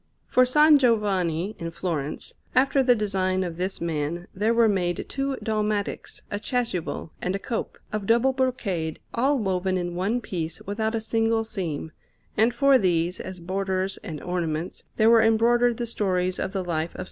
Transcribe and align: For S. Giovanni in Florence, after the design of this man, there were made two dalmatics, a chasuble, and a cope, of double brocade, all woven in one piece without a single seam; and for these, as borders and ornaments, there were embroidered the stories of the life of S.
For 0.27 0.41
S. 0.41 0.55
Giovanni 0.77 1.55
in 1.59 1.69
Florence, 1.69 2.33
after 2.55 2.81
the 2.81 2.95
design 2.95 3.43
of 3.43 3.57
this 3.57 3.79
man, 3.79 4.27
there 4.33 4.51
were 4.51 4.67
made 4.67 5.05
two 5.07 5.35
dalmatics, 5.43 6.23
a 6.31 6.39
chasuble, 6.39 7.11
and 7.21 7.35
a 7.35 7.37
cope, 7.37 7.77
of 7.93 8.07
double 8.07 8.33
brocade, 8.33 8.97
all 9.13 9.37
woven 9.37 9.77
in 9.77 9.93
one 9.93 10.19
piece 10.19 10.59
without 10.63 10.95
a 10.95 11.01
single 11.01 11.43
seam; 11.43 11.91
and 12.35 12.51
for 12.51 12.79
these, 12.79 13.19
as 13.19 13.39
borders 13.39 13.97
and 13.97 14.23
ornaments, 14.23 14.83
there 14.97 15.07
were 15.11 15.21
embroidered 15.21 15.77
the 15.77 15.85
stories 15.85 16.39
of 16.39 16.51
the 16.51 16.63
life 16.63 16.95
of 16.95 16.99
S. 16.99 16.99